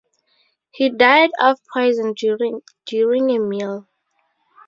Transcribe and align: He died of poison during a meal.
He 0.71 0.89
died 0.89 1.29
of 1.39 1.59
poison 1.71 2.15
during 2.17 2.61
a 3.29 3.37
meal. 3.39 3.87